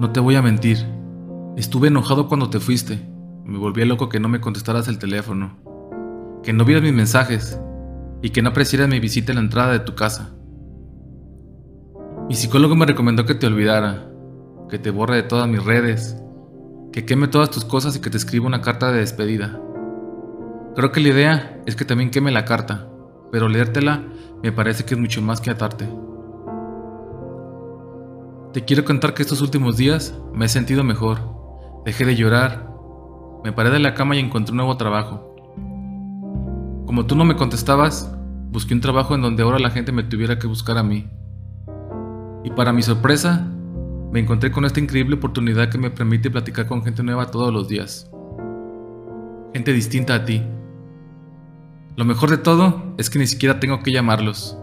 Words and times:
No 0.00 0.12
te 0.12 0.20
voy 0.20 0.34
a 0.34 0.40
mentir. 0.40 0.78
Estuve 1.58 1.88
enojado 1.88 2.26
cuando 2.26 2.48
te 2.48 2.58
fuiste. 2.58 3.06
Me 3.44 3.58
volví 3.58 3.84
loco 3.84 4.08
que 4.08 4.18
no 4.18 4.30
me 4.30 4.40
contestaras 4.40 4.88
el 4.88 4.98
teléfono. 4.98 5.58
Que 6.42 6.54
no 6.54 6.64
vieras 6.64 6.82
mis 6.82 6.94
mensajes. 6.94 7.60
Y 8.22 8.30
que 8.30 8.40
no 8.40 8.48
apreciaras 8.48 8.88
mi 8.88 8.98
visita 8.98 9.32
en 9.32 9.36
la 9.36 9.42
entrada 9.42 9.72
de 9.72 9.80
tu 9.80 9.94
casa. 9.94 10.34
Mi 12.30 12.34
psicólogo 12.34 12.76
me 12.76 12.86
recomendó 12.86 13.26
que 13.26 13.34
te 13.34 13.46
olvidara. 13.46 14.10
Que 14.70 14.78
te 14.78 14.88
borre 14.88 15.16
de 15.16 15.22
todas 15.24 15.46
mis 15.46 15.62
redes. 15.62 16.16
Que 16.94 17.04
queme 17.04 17.28
todas 17.28 17.50
tus 17.50 17.66
cosas 17.66 17.94
y 17.94 18.00
que 18.00 18.08
te 18.08 18.16
escriba 18.16 18.46
una 18.46 18.62
carta 18.62 18.90
de 18.90 19.00
despedida. 19.00 19.60
Creo 20.76 20.92
que 20.92 21.00
la 21.00 21.08
idea 21.10 21.62
es 21.66 21.76
que 21.76 21.84
también 21.84 22.08
queme 22.08 22.30
la 22.30 22.46
carta. 22.46 22.88
Pero 23.30 23.50
leértela 23.50 24.02
me 24.42 24.50
parece 24.50 24.86
que 24.86 24.94
es 24.94 25.00
mucho 25.00 25.20
más 25.20 25.42
que 25.42 25.50
atarte. 25.50 25.86
Te 28.52 28.64
quiero 28.64 28.84
contar 28.84 29.14
que 29.14 29.22
estos 29.22 29.42
últimos 29.42 29.76
días 29.76 30.12
me 30.34 30.46
he 30.46 30.48
sentido 30.48 30.82
mejor. 30.82 31.20
Dejé 31.84 32.04
de 32.04 32.16
llorar. 32.16 32.68
Me 33.44 33.52
paré 33.52 33.70
de 33.70 33.78
la 33.78 33.94
cama 33.94 34.16
y 34.16 34.18
encontré 34.18 34.50
un 34.50 34.56
nuevo 34.56 34.76
trabajo. 34.76 35.36
Como 36.84 37.06
tú 37.06 37.14
no 37.14 37.24
me 37.24 37.36
contestabas, 37.36 38.12
busqué 38.50 38.74
un 38.74 38.80
trabajo 38.80 39.14
en 39.14 39.22
donde 39.22 39.44
ahora 39.44 39.60
la 39.60 39.70
gente 39.70 39.92
me 39.92 40.02
tuviera 40.02 40.40
que 40.40 40.48
buscar 40.48 40.78
a 40.78 40.82
mí. 40.82 41.08
Y 42.42 42.50
para 42.50 42.72
mi 42.72 42.82
sorpresa, 42.82 43.46
me 44.10 44.18
encontré 44.18 44.50
con 44.50 44.64
esta 44.64 44.80
increíble 44.80 45.14
oportunidad 45.14 45.70
que 45.70 45.78
me 45.78 45.92
permite 45.92 46.28
platicar 46.28 46.66
con 46.66 46.82
gente 46.82 47.04
nueva 47.04 47.30
todos 47.30 47.52
los 47.52 47.68
días. 47.68 48.10
Gente 49.54 49.72
distinta 49.72 50.16
a 50.16 50.24
ti. 50.24 50.42
Lo 51.94 52.04
mejor 52.04 52.30
de 52.30 52.38
todo 52.38 52.94
es 52.98 53.10
que 53.10 53.20
ni 53.20 53.28
siquiera 53.28 53.60
tengo 53.60 53.78
que 53.78 53.92
llamarlos. 53.92 54.58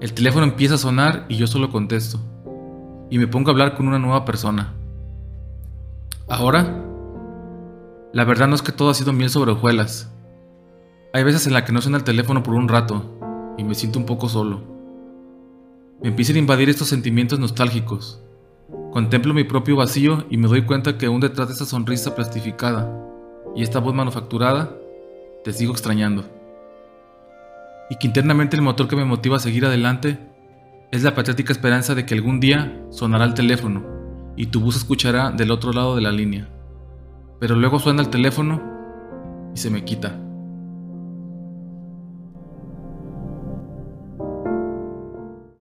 El 0.00 0.14
teléfono 0.14 0.44
empieza 0.44 0.76
a 0.76 0.78
sonar 0.78 1.26
y 1.28 1.38
yo 1.38 1.48
solo 1.48 1.72
contesto 1.72 2.20
y 3.10 3.18
me 3.18 3.26
pongo 3.26 3.50
a 3.50 3.52
hablar 3.52 3.74
con 3.76 3.88
una 3.88 3.98
nueva 3.98 4.24
persona. 4.24 4.74
Ahora, 6.28 6.84
la 8.12 8.24
verdad 8.24 8.48
no 8.48 8.54
es 8.54 8.62
que 8.62 8.72
todo 8.72 8.90
ha 8.90 8.94
sido 8.94 9.12
miel 9.12 9.30
sobre 9.30 9.52
hojuelas. 9.52 10.12
Hay 11.12 11.24
veces 11.24 11.46
en 11.46 11.54
las 11.54 11.62
que 11.62 11.72
no 11.72 11.80
suena 11.80 11.98
el 11.98 12.04
teléfono 12.04 12.42
por 12.42 12.54
un 12.54 12.68
rato 12.68 13.54
y 13.56 13.64
me 13.64 13.74
siento 13.74 13.98
un 13.98 14.06
poco 14.06 14.28
solo. 14.28 14.62
Me 16.02 16.08
empiezan 16.08 16.36
a 16.36 16.40
invadir 16.40 16.68
estos 16.68 16.88
sentimientos 16.88 17.38
nostálgicos. 17.38 18.22
Contemplo 18.92 19.34
mi 19.34 19.44
propio 19.44 19.76
vacío 19.76 20.24
y 20.30 20.36
me 20.36 20.48
doy 20.48 20.62
cuenta 20.62 20.98
que 20.98 21.06
aún 21.06 21.20
detrás 21.20 21.48
de 21.48 21.54
esa 21.54 21.66
sonrisa 21.66 22.14
plastificada 22.14 22.92
y 23.56 23.62
esta 23.62 23.80
voz 23.80 23.94
manufacturada, 23.94 24.70
te 25.44 25.52
sigo 25.52 25.72
extrañando. 25.72 26.24
Y 27.90 27.96
que 27.96 28.06
internamente 28.06 28.54
el 28.54 28.62
motor 28.62 28.86
que 28.86 28.96
me 28.96 29.04
motiva 29.04 29.38
a 29.38 29.40
seguir 29.40 29.64
adelante 29.64 30.18
es 30.90 31.02
la 31.02 31.14
patética 31.14 31.52
esperanza 31.52 31.94
de 31.94 32.06
que 32.06 32.14
algún 32.14 32.40
día 32.40 32.80
sonará 32.90 33.24
el 33.24 33.34
teléfono 33.34 33.84
y 34.36 34.46
tu 34.46 34.60
voz 34.60 34.76
escuchará 34.76 35.30
del 35.30 35.50
otro 35.50 35.72
lado 35.72 35.94
de 35.96 36.02
la 36.02 36.12
línea. 36.12 36.48
Pero 37.40 37.56
luego 37.56 37.78
suena 37.78 38.02
el 38.02 38.08
teléfono 38.08 38.62
y 39.54 39.58
se 39.58 39.70
me 39.70 39.84
quita. 39.84 40.18